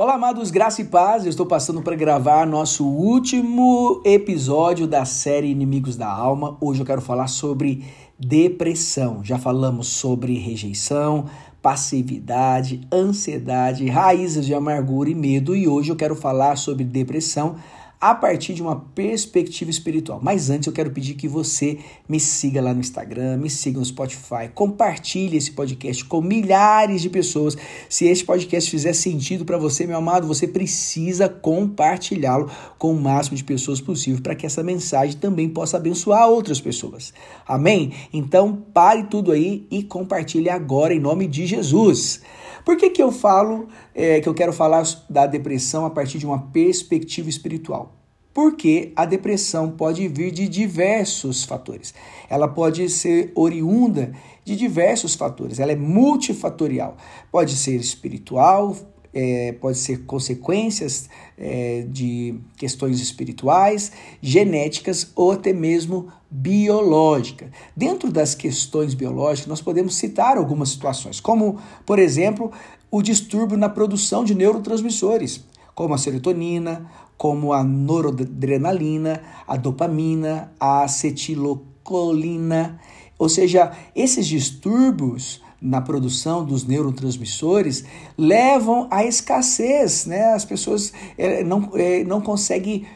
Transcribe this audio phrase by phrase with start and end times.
[0.00, 1.24] Olá, amados, graça e paz.
[1.24, 6.56] Eu estou passando para gravar nosso último episódio da série Inimigos da Alma.
[6.58, 7.84] Hoje eu quero falar sobre
[8.18, 9.22] depressão.
[9.22, 11.26] Já falamos sobre rejeição,
[11.60, 17.56] passividade, ansiedade, raízes de amargura e medo, e hoje eu quero falar sobre depressão
[18.00, 20.18] a partir de uma perspectiva espiritual.
[20.22, 21.78] Mas antes eu quero pedir que você
[22.08, 27.10] me siga lá no Instagram, me siga no Spotify, compartilhe esse podcast com milhares de
[27.10, 27.56] pessoas.
[27.90, 33.36] Se esse podcast fizer sentido para você, meu amado, você precisa compartilhá-lo com o máximo
[33.36, 37.12] de pessoas possível para que essa mensagem também possa abençoar outras pessoas.
[37.46, 37.92] Amém?
[38.12, 42.22] Então pare tudo aí e compartilhe agora em nome de Jesus.
[42.64, 46.26] Por que, que eu falo é, que eu quero falar da depressão a partir de
[46.26, 47.96] uma perspectiva espiritual?
[48.32, 51.92] Porque a depressão pode vir de diversos fatores.
[52.28, 54.12] Ela pode ser oriunda
[54.44, 55.58] de diversos fatores.
[55.58, 56.96] Ela é multifatorial.
[57.30, 58.76] Pode ser espiritual,
[59.12, 67.50] é, pode ser consequências é, de questões espirituais, genéticas ou até mesmo biológica.
[67.76, 72.52] Dentro das questões biológicas, nós podemos citar algumas situações, como, por exemplo,
[72.90, 80.84] o distúrbio na produção de neurotransmissores, como a serotonina, como a noradrenalina, a dopamina, a
[80.84, 82.80] acetilocolina.
[83.18, 87.84] Ou seja, esses distúrbios na produção dos neurotransmissores
[88.16, 90.32] levam à escassez, né?
[90.32, 92.86] As pessoas é, não, é, não conseguem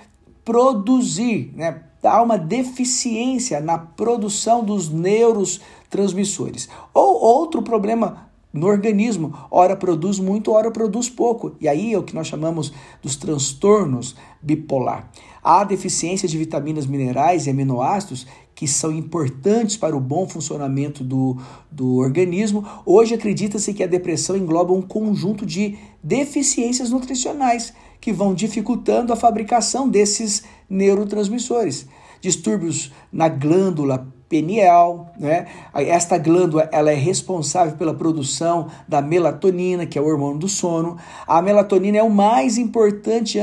[0.45, 1.83] produzir, né?
[2.03, 6.69] Há uma deficiência na produção dos neurotransmissores.
[6.93, 11.57] Ou outro problema no organismo, ora produz muito, ora produz pouco.
[11.61, 15.11] E aí é o que nós chamamos dos transtornos bipolar.
[15.43, 21.37] Há deficiência de vitaminas, minerais e aminoácidos que são importantes para o bom funcionamento do,
[21.71, 22.65] do organismo.
[22.87, 29.17] Hoje acredita-se que a depressão engloba um conjunto de deficiências nutricionais que vão dificultando a
[29.17, 31.87] fabricação desses neurotransmissores.
[32.21, 35.47] Distúrbios na glândula pineal, né?
[35.73, 40.97] Esta glândula ela é responsável pela produção da melatonina, que é o hormônio do sono.
[41.25, 43.39] A melatonina é o mais importante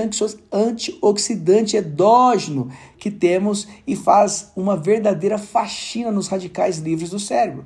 [0.52, 7.64] antioxidante endógeno que temos e faz uma verdadeira faxina nos radicais livres do cérebro.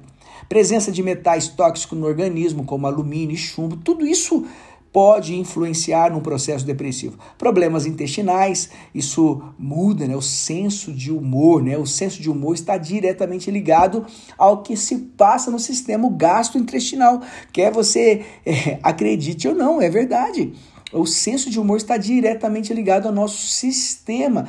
[0.47, 4.45] Presença de metais tóxicos no organismo, como alumínio e chumbo, tudo isso
[4.95, 7.19] pode influenciar no processo depressivo.
[7.37, 11.77] Problemas intestinais, isso muda né, o senso de humor, né?
[11.77, 14.05] O senso de humor está diretamente ligado
[14.37, 17.19] ao que se passa no sistema gastrointestinal.
[17.51, 20.53] Quer você é, acredite ou não, é verdade.
[20.93, 24.47] O senso de humor está diretamente ligado ao nosso sistema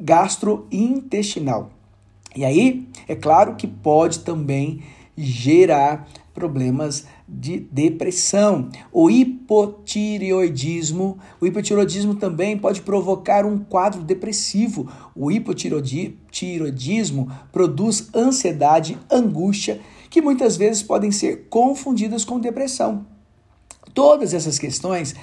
[0.00, 1.70] gastrointestinal.
[2.34, 4.82] E aí, é claro que pode também
[5.16, 8.70] gerar problemas de depressão.
[8.92, 14.88] O hipotireoidismo, o hipotireoidismo também pode provocar um quadro depressivo.
[15.14, 23.04] O hipotireoidismo produz ansiedade, angústia, que muitas vezes podem ser confundidas com depressão.
[23.92, 25.14] Todas essas questões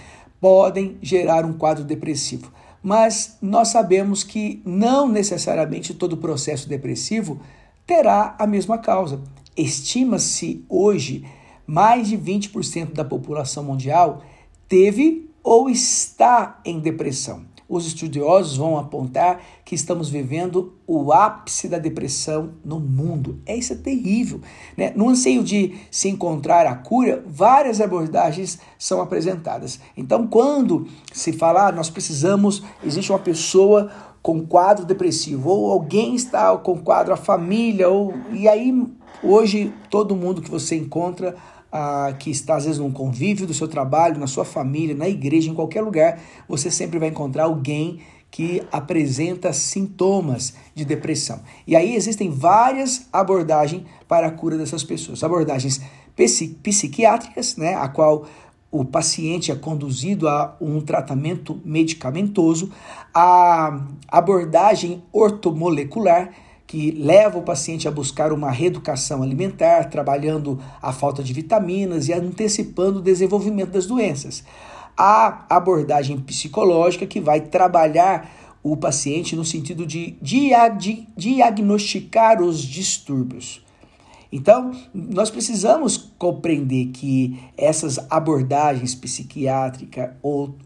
[0.42, 7.40] podem gerar um quadro depressivo, mas nós sabemos que não necessariamente todo processo depressivo
[7.88, 9.22] terá a mesma causa.
[9.56, 11.24] Estima-se hoje
[11.66, 14.22] mais de 20% da população mundial
[14.68, 17.46] teve ou está em depressão.
[17.68, 23.40] Os estudiosos vão apontar que estamos vivendo o ápice da depressão no mundo.
[23.46, 24.42] É isso é terrível.
[24.78, 24.94] Né?
[24.96, 29.80] No anseio de se encontrar a cura, várias abordagens são apresentadas.
[29.98, 33.92] Então, quando se falar, nós precisamos, existe uma pessoa
[34.24, 38.74] com quadro depressivo, ou alguém está com quadro, a família, ou e aí
[39.22, 41.36] hoje todo mundo que você encontra
[41.70, 45.52] ah, que está às vezes num convívio do seu trabalho, na sua família, na igreja,
[45.52, 48.00] em qualquer lugar, você sempre vai encontrar alguém
[48.32, 51.42] que apresenta sintomas de depressão.
[51.68, 55.24] E aí existem várias abordagens para a cura dessas pessoas.
[55.24, 55.82] Abordagens
[56.64, 58.26] psiquiátricas, né, a qual
[58.74, 62.72] o paciente é conduzido a um tratamento medicamentoso,
[63.14, 66.32] a abordagem ortomolecular,
[66.66, 72.14] que leva o paciente a buscar uma reeducação alimentar, trabalhando a falta de vitaminas e
[72.14, 74.44] antecipando o desenvolvimento das doenças.
[74.98, 78.28] A abordagem psicológica que vai trabalhar
[78.64, 80.18] o paciente no sentido de
[81.16, 83.64] diagnosticar os distúrbios.
[84.36, 90.18] Então, nós precisamos compreender que essas abordagens psiquiátrica,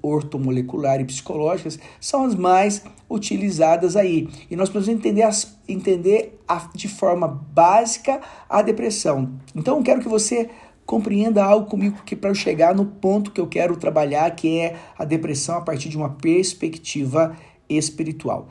[0.02, 4.30] ortomolecular e psicológicas são as mais utilizadas aí.
[4.50, 9.34] E nós precisamos entender, as, entender a, de forma básica a depressão.
[9.54, 10.50] Então, eu quero que você
[10.86, 14.78] compreenda algo comigo que para eu chegar no ponto que eu quero trabalhar, que é
[14.98, 17.36] a depressão a partir de uma perspectiva
[17.68, 18.48] espiritual.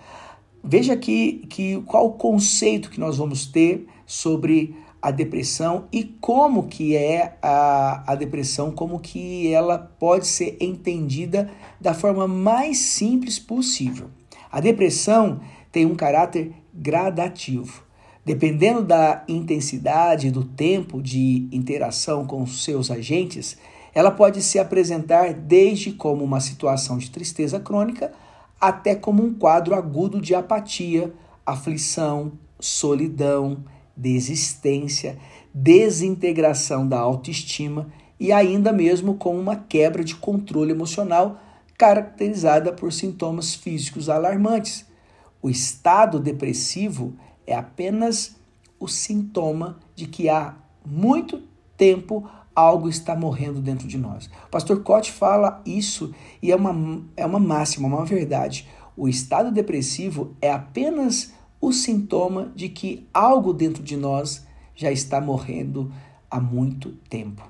[0.62, 6.64] Veja aqui que qual o conceito que nós vamos ter sobre a depressão e como
[6.64, 11.48] que é a, a depressão, como que ela pode ser entendida
[11.80, 14.10] da forma mais simples possível.
[14.50, 15.38] A depressão
[15.70, 17.84] tem um caráter gradativo.
[18.24, 23.56] Dependendo da intensidade do tempo de interação com seus agentes,
[23.94, 28.12] ela pode se apresentar desde como uma situação de tristeza crônica
[28.60, 31.14] até como um quadro agudo de apatia,
[31.46, 33.58] aflição, solidão,
[33.96, 35.18] desistência,
[35.54, 37.88] desintegração da autoestima
[38.18, 41.40] e ainda mesmo com uma quebra de controle emocional
[41.78, 44.86] caracterizada por sintomas físicos alarmantes.
[45.42, 47.14] O estado depressivo
[47.46, 48.36] é apenas
[48.78, 50.54] o sintoma de que há
[50.84, 51.42] muito
[51.76, 54.30] tempo algo está morrendo dentro de nós.
[54.46, 58.66] O pastor Cote fala isso e é uma, é uma máxima, uma verdade.
[58.96, 65.20] O estado depressivo é apenas o sintoma de que algo dentro de nós já está
[65.20, 65.92] morrendo
[66.30, 67.42] há muito tempo.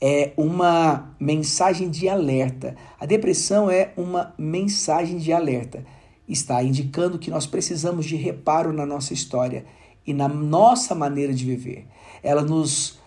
[0.00, 2.76] É uma mensagem de alerta.
[3.00, 5.84] A depressão é uma mensagem de alerta.
[6.28, 9.64] Está indicando que nós precisamos de reparo na nossa história
[10.06, 11.86] e na nossa maneira de viver.
[12.22, 12.98] Ela nos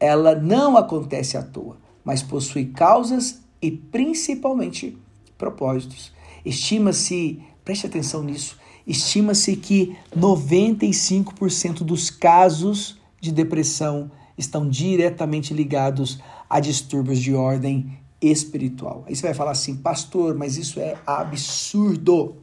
[0.00, 4.98] ela não acontece à toa, mas possui causas e principalmente
[5.38, 6.12] propósitos.
[6.44, 16.60] Estima-se, preste atenção nisso, estima-se que 95% dos casos de depressão estão diretamente ligados a
[16.60, 19.04] distúrbios de ordem espiritual.
[19.06, 22.36] Aí você vai falar assim, pastor, mas isso é absurdo.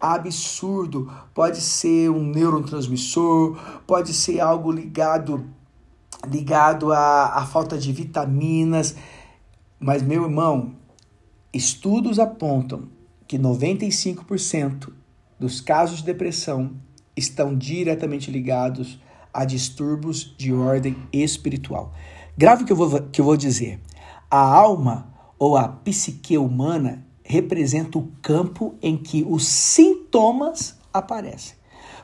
[0.00, 1.10] Absurdo.
[1.34, 5.44] Pode ser um neurotransmissor, pode ser algo ligado
[6.28, 8.94] ligado à, à falta de vitaminas.
[9.78, 10.74] Mas, meu irmão,
[11.52, 12.84] estudos apontam
[13.26, 14.92] que 95%
[15.42, 16.70] dos casos de depressão
[17.16, 19.00] estão diretamente ligados
[19.34, 21.92] a distúrbios de ordem espiritual.
[22.38, 23.80] Grave o que eu vou, que eu vou dizer.
[24.30, 31.56] A alma ou a psique humana representa o campo em que os sintomas aparecem.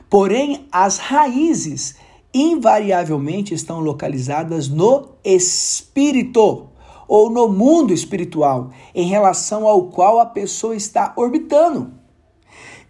[0.09, 1.95] Porém, as raízes
[2.33, 6.67] invariavelmente estão localizadas no espírito
[7.07, 11.98] ou no mundo espiritual, em relação ao qual a pessoa está orbitando.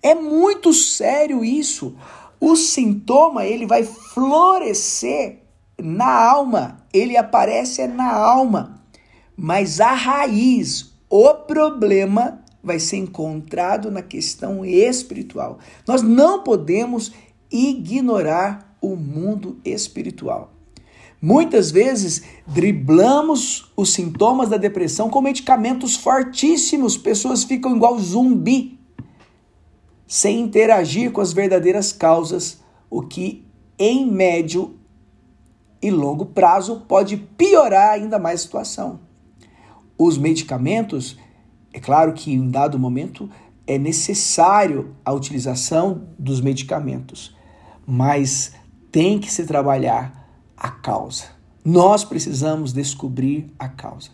[0.01, 1.95] É muito sério isso.
[2.39, 5.43] O sintoma ele vai florescer
[5.77, 8.81] na alma, ele aparece na alma,
[9.35, 15.59] mas a raiz, o problema vai ser encontrado na questão espiritual.
[15.87, 17.11] Nós não podemos
[17.51, 20.53] ignorar o mundo espiritual.
[21.21, 28.78] Muitas vezes driblamos os sintomas da depressão com medicamentos fortíssimos, pessoas ficam igual zumbi
[30.09, 33.45] sem interagir com as verdadeiras causas, o que
[33.77, 34.79] em médio
[35.79, 38.99] e longo prazo pode piorar ainda mais a situação.
[39.95, 41.15] Os medicamentos,
[41.71, 43.29] é claro que em dado momento
[43.67, 47.37] é necessário a utilização dos medicamentos,
[47.85, 48.53] mas
[48.91, 50.27] tem que se trabalhar
[50.57, 51.25] a causa.
[51.63, 54.09] Nós precisamos descobrir a causa.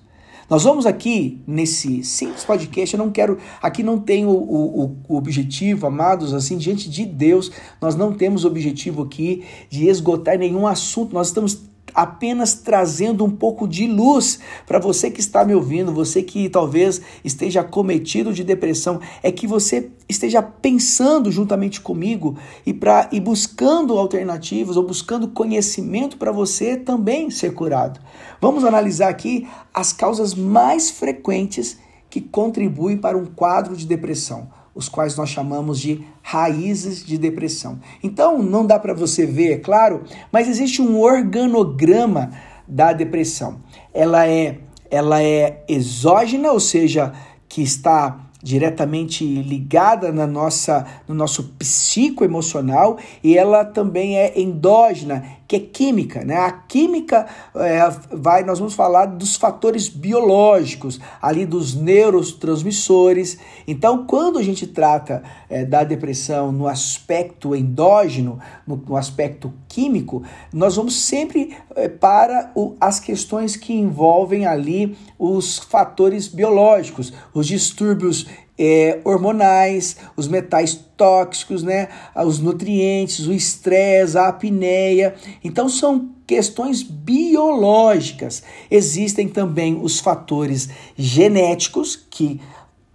[0.50, 3.40] Nós vamos aqui, nesse simples podcast, eu não quero.
[3.62, 8.46] Aqui não tem o, o, o objetivo, amados, assim, diante de Deus, nós não temos
[8.46, 11.14] objetivo aqui de esgotar nenhum assunto.
[11.14, 16.22] Nós estamos apenas trazendo um pouco de luz para você que está me ouvindo, você
[16.22, 23.10] que talvez esteja cometido de depressão, é que você esteja pensando juntamente comigo e para
[23.12, 28.00] e buscando alternativas ou buscando conhecimento para você também ser curado.
[28.42, 31.78] Vamos analisar aqui as causas mais frequentes
[32.10, 37.80] que contribuem para um quadro de depressão os quais nós chamamos de raízes de depressão.
[38.04, 42.32] Então, não dá para você ver, é claro, mas existe um organograma
[42.68, 43.62] da depressão.
[43.94, 44.60] Ela é,
[44.92, 47.14] ela é exógena, ou seja,
[47.48, 55.56] que está diretamente ligada na nossa, no nosso psicoemocional e ela também é endógena, que
[55.56, 56.38] é química, né?
[56.38, 57.80] A química é,
[58.12, 63.38] vai, nós vamos falar dos fatores biológicos, ali dos neurotransmissores.
[63.68, 70.24] Então, quando a gente trata é, da depressão no aspecto endógeno, no, no aspecto químico,
[70.52, 77.48] nós vamos sempre é, para o, as questões que envolvem ali os fatores biológicos, os
[77.48, 78.26] distúrbios
[78.58, 85.16] é, hormonais, os metais tóxicos, né, os nutrientes, o estresse, a apneia.
[85.44, 88.44] Então são questões biológicas.
[88.72, 92.40] Existem também os fatores genéticos que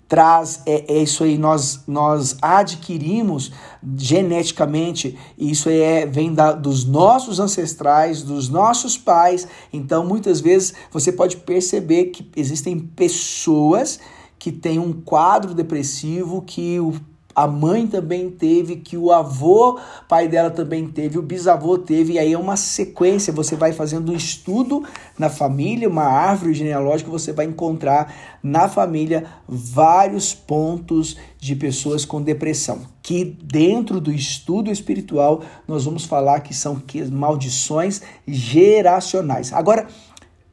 [0.09, 3.53] traz é, é, isso aí nós nós adquirimos
[3.97, 11.13] geneticamente isso é vem da, dos nossos ancestrais dos nossos pais então muitas vezes você
[11.13, 14.01] pode perceber que existem pessoas
[14.41, 16.95] que têm um quadro depressivo que o
[17.35, 19.79] a mãe também teve, que o avô,
[20.09, 24.13] pai dela também teve, o bisavô teve, e aí é uma sequência, você vai fazendo
[24.13, 24.85] um estudo
[25.19, 32.21] na família, uma árvore genealógica, você vai encontrar na família vários pontos de pessoas com
[32.21, 39.53] depressão, que dentro do estudo espiritual nós vamos falar que são maldições geracionais.
[39.53, 39.87] Agora,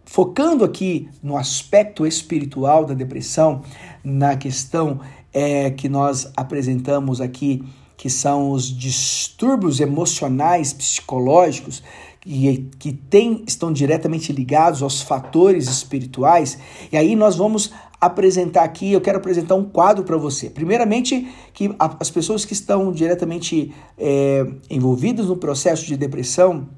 [0.07, 3.61] focando aqui no aspecto espiritual da depressão,
[4.03, 5.01] na questão
[5.33, 7.63] é, que nós apresentamos aqui,
[7.97, 11.83] que são os distúrbios emocionais psicológicos,
[12.21, 16.57] que, que tem, estão diretamente ligados aos fatores espirituais.
[16.89, 20.49] E aí nós vamos apresentar aqui, eu quero apresentar um quadro para você.
[20.49, 26.69] Primeiramente, que as pessoas que estão diretamente é, envolvidas no processo de depressão,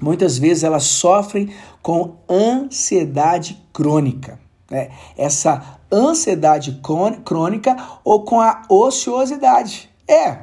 [0.00, 1.50] muitas vezes elas sofrem
[1.82, 4.38] com ansiedade crônica.
[4.70, 4.90] Né?
[5.16, 6.80] Essa ansiedade
[7.24, 9.90] crônica ou com a ociosidade.
[10.08, 10.38] É,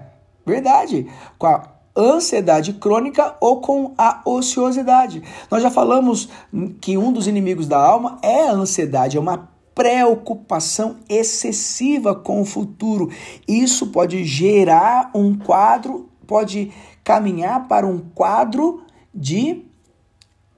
[0.45, 1.07] verdade.
[1.37, 5.23] Com a ansiedade crônica ou com a ociosidade.
[5.49, 6.29] Nós já falamos
[6.79, 12.45] que um dos inimigos da alma é a ansiedade, é uma preocupação excessiva com o
[12.45, 13.09] futuro.
[13.47, 16.71] Isso pode gerar um quadro, pode
[17.03, 18.81] caminhar para um quadro
[19.17, 19.67] de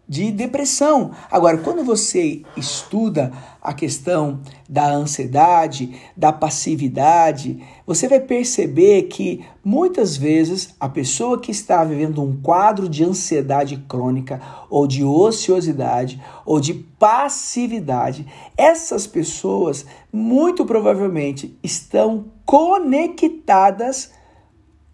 [0.10, 1.12] de depressão.
[1.30, 10.18] Agora, quando você estuda a questão da ansiedade, da passividade, você vai perceber que muitas
[10.18, 16.60] vezes a pessoa que está vivendo um quadro de ansiedade crônica ou de ociosidade ou
[16.60, 18.26] de passividade,
[18.58, 24.12] essas pessoas muito provavelmente estão conectadas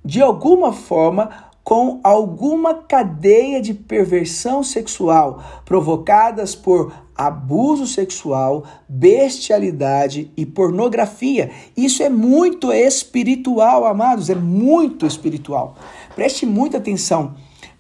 [0.04, 10.46] de alguma forma com alguma cadeia de perversão sexual provocadas por abuso sexual, bestialidade e
[10.46, 11.50] pornografia.
[11.76, 15.76] Isso é muito espiritual, amados, é muito espiritual.
[16.14, 17.34] Preste muita atenção.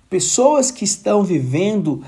[0.09, 2.03] Pessoas que estão vivendo,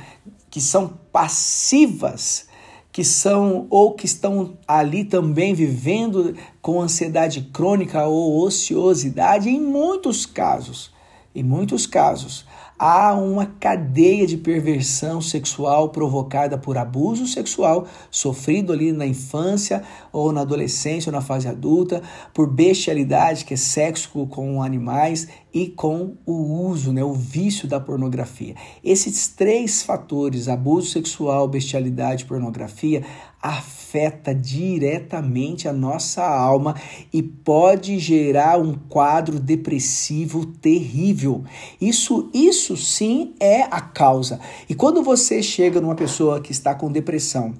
[0.49, 2.47] que são passivas,
[2.91, 10.25] que são ou que estão ali também vivendo com ansiedade crônica ou ociosidade, em muitos
[10.25, 10.96] casos
[11.37, 12.47] em muitos casos,
[12.79, 20.31] há uma cadeia de perversão sexual provocada por abuso sexual sofrido ali na infância ou
[20.31, 22.01] na adolescência ou na fase adulta,
[22.33, 27.79] por bestialidade, que é sexo com animais, e com o uso, né, o vício da
[27.79, 28.53] pornografia.
[28.83, 33.03] Esses três fatores, abuso sexual, bestialidade e pornografia,
[33.47, 36.75] afeta diretamente a nossa alma
[37.13, 41.43] e pode gerar um quadro depressivo terrível.
[41.79, 44.39] Isso, isso sim é a causa.
[44.69, 47.53] E quando você chega numa pessoa que está com depressão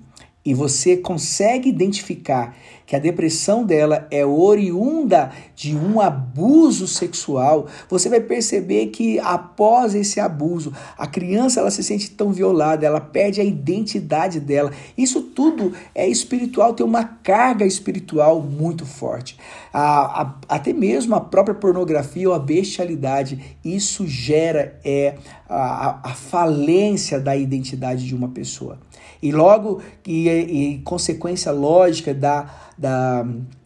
[0.44, 2.56] e você consegue identificar
[2.88, 9.94] que a depressão dela é oriunda de um abuso sexual, você vai perceber que após
[9.94, 14.72] esse abuso, a criança ela se sente tão violada, ela perde a identidade dela.
[14.98, 19.38] Isso tudo é espiritual, tem uma carga espiritual muito forte.
[19.74, 25.15] A, a, até mesmo a própria pornografia ou a bestialidade, isso gera é,
[25.50, 28.79] a, a falência da identidade de uma pessoa.
[29.22, 33.25] E logo, e, e consequência lógica da, da,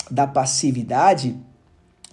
[0.10, 1.36] da passividade,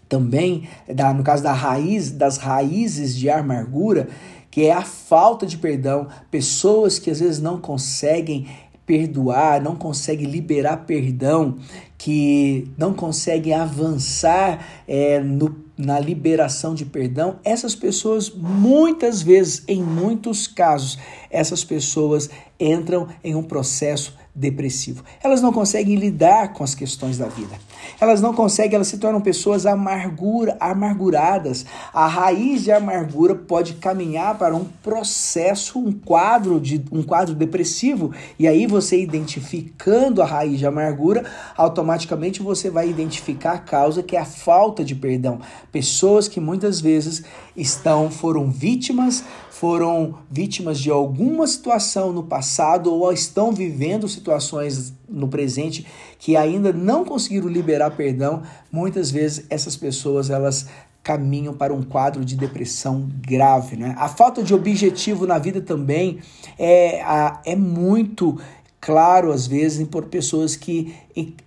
[0.08, 4.08] também, da, no caso da raiz, das raízes de amargura,
[4.50, 8.48] que é a falta de perdão, pessoas que às vezes não conseguem
[8.86, 11.58] perdoar, não conseguem liberar perdão,
[11.98, 19.80] que não conseguem avançar é, no na liberação de perdão, essas pessoas muitas vezes, em
[19.80, 20.98] muitos casos,
[21.30, 22.28] essas pessoas
[22.58, 25.02] entram em um processo depressivo.
[25.22, 27.56] Elas não conseguem lidar com as questões da vida.
[28.00, 31.66] Elas não conseguem, elas se tornam pessoas amargura, amarguradas.
[31.92, 38.12] A raiz de amargura pode caminhar para um processo, um quadro de um quadro depressivo,
[38.38, 41.24] e aí você identificando a raiz de amargura,
[41.56, 45.40] automaticamente você vai identificar a causa que é a falta de perdão.
[45.72, 47.24] Pessoas que muitas vezes
[47.56, 49.24] estão foram vítimas
[49.58, 55.84] foram vítimas de alguma situação no passado ou estão vivendo situações no presente
[56.16, 60.68] que ainda não conseguiram liberar perdão, muitas vezes essas pessoas elas
[61.02, 63.76] caminham para um quadro de depressão grave.
[63.76, 63.96] Né?
[63.98, 66.20] A falta de objetivo na vida também
[66.56, 67.00] é,
[67.44, 68.38] é muito
[68.80, 70.94] claro, às vezes, por pessoas que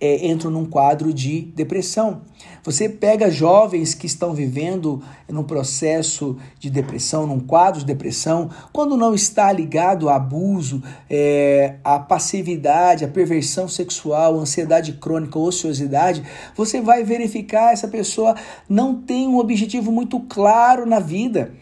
[0.00, 2.22] é, entram num quadro de depressão.
[2.62, 8.96] Você pega jovens que estão vivendo num processo de depressão, num quadro de depressão, quando
[8.96, 16.22] não está ligado a abuso, é, a passividade, a perversão sexual, ansiedade crônica, ociosidade,
[16.54, 18.36] você vai verificar essa pessoa
[18.68, 21.52] não tem um objetivo muito claro na vida.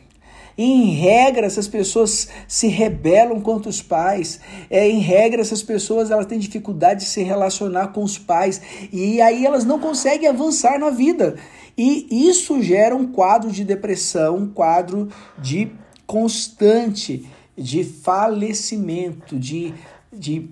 [0.57, 4.41] Em regra, essas pessoas se rebelam contra os pais.
[4.69, 8.61] É, em regra, essas pessoas elas têm dificuldade de se relacionar com os pais.
[8.93, 11.37] E aí elas não conseguem avançar na vida.
[11.77, 15.73] E isso gera um quadro de depressão, um quadro de
[16.07, 17.27] constante,
[17.57, 19.73] de falecimento, de,
[20.13, 20.51] de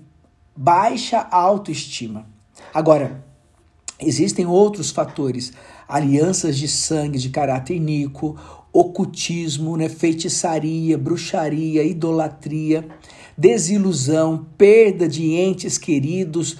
[0.55, 2.25] baixa autoestima.
[2.73, 3.23] Agora,
[3.99, 5.51] existem outros fatores,
[5.87, 8.37] alianças de sangue de caráter iníquo,
[8.71, 12.87] ocultismo, né, feitiçaria, bruxaria, idolatria,
[13.37, 16.57] desilusão, perda de entes queridos.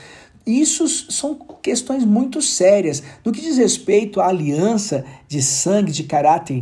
[0.50, 3.04] Isso são questões muito sérias.
[3.24, 6.56] No que diz respeito à aliança de sangue de caráter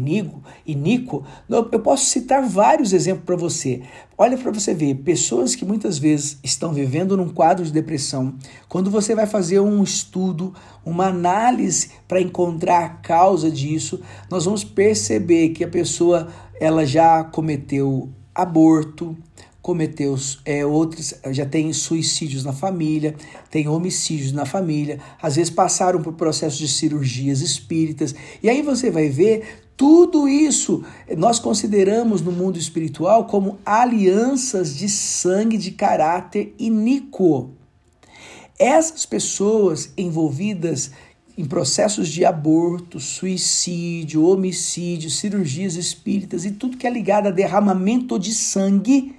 [0.65, 3.82] iníquo, eu posso citar vários exemplos para você.
[4.17, 8.36] Olha para você ver, pessoas que muitas vezes estão vivendo num quadro de depressão,
[8.67, 10.53] quando você vai fazer um estudo,
[10.86, 16.27] uma análise para encontrar a causa disso, nós vamos perceber que a pessoa
[16.60, 19.15] ela já cometeu aborto,
[19.68, 23.14] cometeu é, outros, já tem suicídios na família,
[23.52, 28.90] tem homicídios na família, às vezes passaram por processos de cirurgias espíritas, e aí você
[28.90, 30.86] vai ver tudo isso
[31.18, 37.52] nós consideramos no mundo espiritual como alianças de sangue de caráter iníquo.
[38.58, 40.92] Essas pessoas envolvidas
[41.38, 48.18] em processos de aborto, suicídio, homicídio, cirurgias espíritas e tudo que é ligado a derramamento
[48.18, 49.17] de sangue,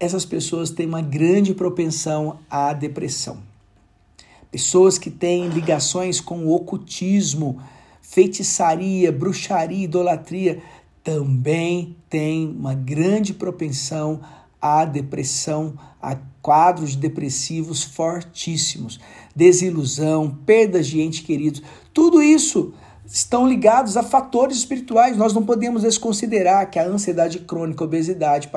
[0.00, 3.38] essas pessoas têm uma grande propensão à depressão.
[4.50, 7.60] Pessoas que têm ligações com o ocultismo,
[8.00, 10.62] feitiçaria, bruxaria, idolatria,
[11.04, 14.20] também têm uma grande propensão
[14.60, 18.98] à depressão, a quadros depressivos fortíssimos,
[19.36, 21.62] desilusão, perdas de entes queridos.
[21.92, 22.72] Tudo isso
[23.12, 25.16] estão ligados a fatores espirituais.
[25.16, 28.48] Nós não podemos desconsiderar que a ansiedade crônica, a obesidade,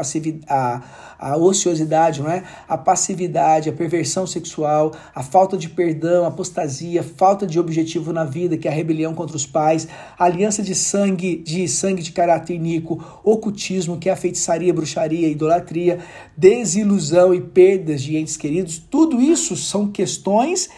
[0.47, 0.81] a,
[1.17, 2.43] a ociosidade, não é?
[2.69, 8.13] a passividade, a perversão sexual, a falta de perdão, a apostasia, a falta de objetivo
[8.13, 9.87] na vida, que é a rebelião contra os pais,
[10.17, 15.27] a aliança de sangue, de sangue de caráter iníquo, ocultismo, que é a feitiçaria, bruxaria,
[15.27, 15.97] idolatria,
[16.37, 20.69] desilusão e perdas de entes queridos, tudo isso são questões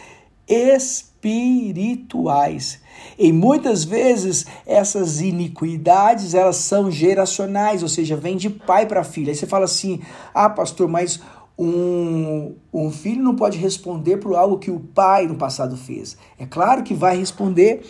[0.48, 2.85] espirituais
[3.18, 9.28] e muitas vezes essas iniquidades elas são geracionais, ou seja, vem de pai para filho.
[9.28, 10.00] Aí você fala assim:
[10.34, 11.20] "Ah, pastor, mas
[11.58, 16.16] um, um filho não pode responder por algo que o pai no passado fez".
[16.38, 17.82] É claro que vai responder.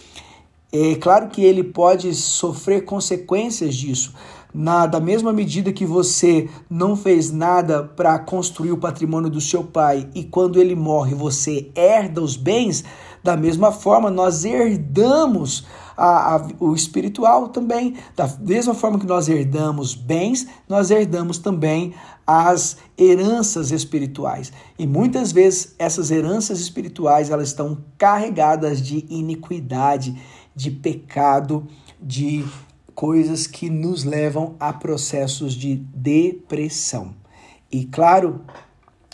[0.72, 4.12] É claro que ele pode sofrer consequências disso.
[4.52, 9.62] Na, da mesma medida que você não fez nada para construir o patrimônio do seu
[9.62, 12.83] pai e quando ele morre você herda os bens,
[13.26, 17.96] da mesma forma, nós herdamos a, a, o espiritual também.
[18.14, 21.92] Da mesma forma que nós herdamos bens, nós herdamos também
[22.24, 24.52] as heranças espirituais.
[24.78, 30.16] E muitas vezes essas heranças espirituais elas estão carregadas de iniquidade,
[30.54, 31.66] de pecado,
[32.00, 32.44] de
[32.94, 37.12] coisas que nos levam a processos de depressão.
[37.72, 38.42] E claro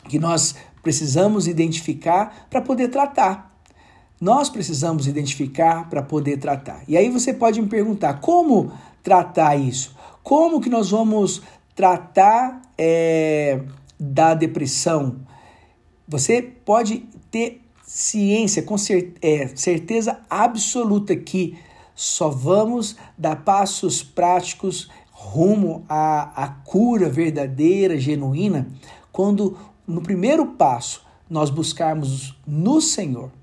[0.07, 3.52] que nós precisamos identificar para poder tratar
[4.23, 6.85] nós precisamos identificar para poder tratar.
[6.87, 8.71] E aí você pode me perguntar como
[9.03, 9.97] tratar isso?
[10.23, 11.43] Como que nós vamos
[11.75, 13.63] tratar é,
[13.99, 15.17] da depressão?
[16.07, 16.99] Você pode
[17.33, 18.77] ter ciência, com
[19.21, 21.59] é, certeza absoluta que
[21.93, 28.69] só vamos dar passos práticos rumo à, à cura verdadeira, genuína,
[29.11, 33.42] quando no primeiro passo nós buscarmos no Senhor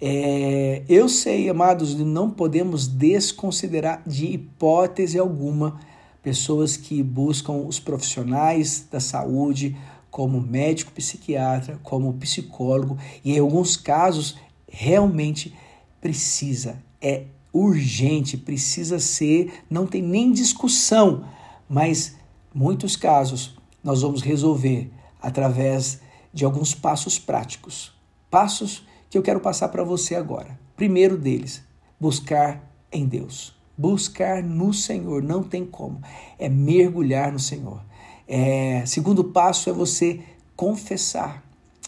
[0.00, 5.80] é, eu sei, amados, não podemos desconsiderar de hipótese alguma
[6.22, 9.76] pessoas que buscam os profissionais da saúde,
[10.10, 14.36] como médico psiquiatra, como psicólogo, e em alguns casos
[14.70, 15.54] realmente
[16.00, 21.24] precisa, é urgente, precisa ser, não tem nem discussão
[21.68, 22.16] Mas
[22.54, 26.00] muitos casos nós vamos resolver através
[26.32, 27.92] de alguns passos práticos.
[28.30, 30.58] Passos que eu quero passar para você agora.
[30.76, 31.62] Primeiro deles,
[31.98, 33.56] buscar em Deus.
[33.76, 36.00] Buscar no Senhor, não tem como.
[36.38, 37.80] É mergulhar no Senhor.
[38.26, 40.20] É, segundo passo é você
[40.56, 41.44] confessar.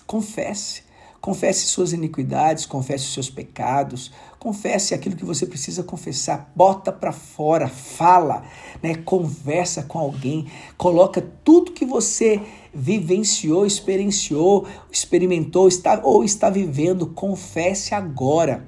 [0.07, 0.83] Confesse.
[1.21, 7.69] Confesse suas iniquidades, confesse seus pecados, confesse aquilo que você precisa confessar, bota para fora,
[7.69, 8.43] fala,
[8.83, 8.95] né?
[8.95, 10.47] Conversa com alguém,
[10.79, 12.41] coloca tudo que você
[12.73, 18.67] vivenciou, experienciou, experimentou, está ou está vivendo, confesse agora.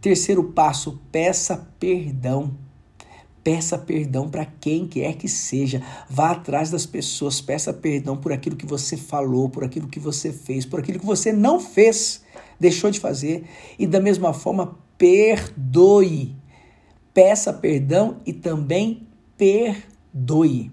[0.00, 2.56] Terceiro passo, peça perdão.
[3.42, 5.82] Peça perdão para quem quer que seja.
[6.08, 10.32] Vá atrás das pessoas, peça perdão por aquilo que você falou, por aquilo que você
[10.32, 12.22] fez, por aquilo que você não fez,
[12.58, 13.44] deixou de fazer.
[13.78, 16.36] E da mesma forma, perdoe.
[17.12, 20.70] Peça perdão e também perdoe.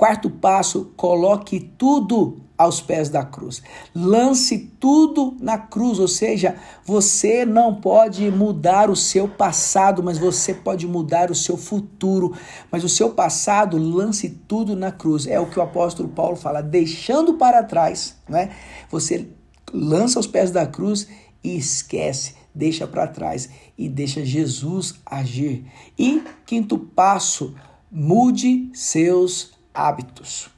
[0.00, 3.62] Quarto passo, coloque tudo aos pés da cruz.
[3.94, 10.54] Lance tudo na cruz, ou seja, você não pode mudar o seu passado, mas você
[10.54, 12.34] pode mudar o seu futuro.
[12.72, 15.26] Mas o seu passado, lance tudo na cruz.
[15.26, 18.52] É o que o apóstolo Paulo fala, deixando para trás, né?
[18.90, 19.28] Você
[19.70, 21.08] lança aos pés da cruz
[21.44, 25.66] e esquece, deixa para trás e deixa Jesus agir.
[25.98, 27.54] E quinto passo,
[27.92, 30.50] mude seus hábitos.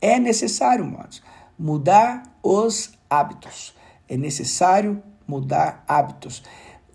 [0.00, 1.22] É necessário, irmãos,
[1.56, 3.72] mudar os hábitos.
[4.08, 6.42] É necessário mudar hábitos.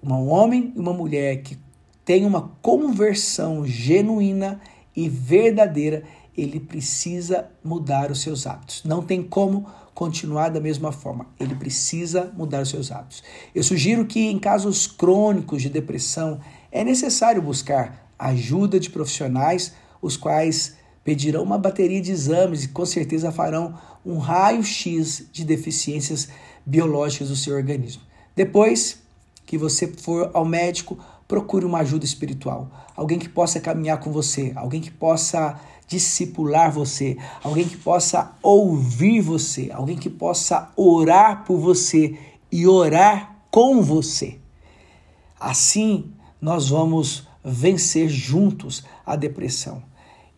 [0.03, 1.57] Um homem e uma mulher que
[2.03, 4.59] tem uma conversão genuína
[4.93, 6.03] e verdadeira,
[6.37, 8.83] ele precisa mudar os seus hábitos.
[8.83, 11.27] Não tem como continuar da mesma forma.
[11.39, 13.23] Ele precisa mudar os seus hábitos.
[13.55, 20.17] Eu sugiro que em casos crônicos de depressão é necessário buscar ajuda de profissionais, os
[20.17, 23.73] quais pedirão uma bateria de exames e com certeza farão
[24.05, 26.29] um raio-x de deficiências
[26.65, 28.01] biológicas do seu organismo.
[28.35, 29.01] Depois
[29.45, 34.51] que você for ao médico, procure uma ajuda espiritual, alguém que possa caminhar com você,
[34.55, 41.57] alguém que possa discipular você, alguém que possa ouvir você, alguém que possa orar por
[41.57, 42.17] você
[42.51, 44.39] e orar com você.
[45.39, 49.83] Assim, nós vamos vencer juntos a depressão.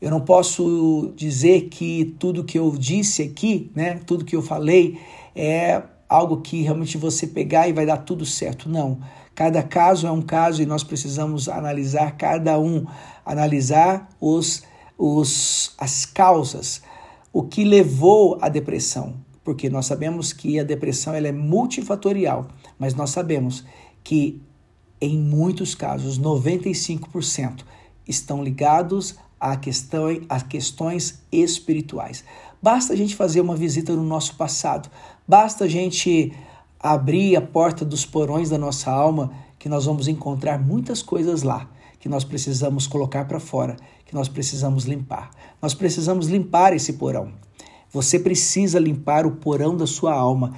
[0.03, 4.99] Eu não posso dizer que tudo que eu disse aqui, né, tudo que eu falei
[5.33, 8.67] é algo que realmente você pegar e vai dar tudo certo.
[8.67, 8.99] Não.
[9.33, 12.85] Cada caso é um caso e nós precisamos analisar cada um,
[13.25, 14.63] analisar os,
[14.97, 16.81] os, as causas,
[17.31, 19.13] o que levou à depressão.
[19.41, 23.63] Porque nós sabemos que a depressão ela é multifatorial, mas nós sabemos
[24.03, 24.41] que
[24.99, 27.61] em muitos casos, 95%,
[28.05, 32.23] estão ligados a, questão, a questões espirituais.
[32.61, 34.89] Basta a gente fazer uma visita no nosso passado,
[35.27, 36.31] basta a gente
[36.79, 41.69] abrir a porta dos porões da nossa alma, que nós vamos encontrar muitas coisas lá
[41.99, 45.31] que nós precisamos colocar para fora, que nós precisamos limpar.
[45.61, 47.31] Nós precisamos limpar esse porão.
[47.91, 50.53] Você precisa limpar o porão da sua alma.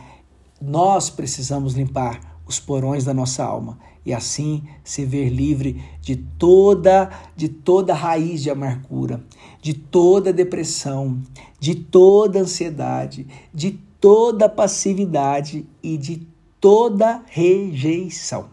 [0.59, 7.09] Nós precisamos limpar os porões da nossa alma e assim se ver livre de toda
[7.35, 9.23] de toda raiz de amargura,
[9.61, 11.19] de toda depressão,
[11.59, 16.27] de toda ansiedade, de toda passividade e de
[16.61, 18.49] toda rejeição.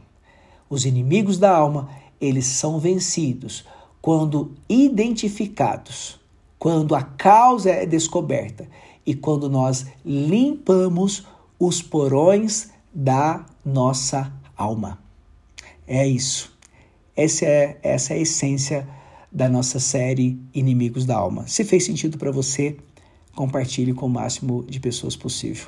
[0.71, 3.65] Os inimigos da alma, eles são vencidos
[4.01, 6.19] quando identificados,
[6.59, 8.67] quando a causa é descoberta
[9.05, 11.27] e quando nós limpamos
[11.59, 14.99] os porões da nossa alma.
[15.95, 16.51] É isso.
[17.15, 18.89] Essa é, essa é a essência
[19.31, 21.47] da nossa série Inimigos da Alma.
[21.47, 22.79] Se fez sentido para você,
[23.37, 25.67] compartilhe com o máximo de pessoas possível.